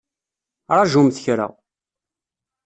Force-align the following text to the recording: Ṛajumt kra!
Ṛajumt 0.77 1.21
kra! 1.23 1.47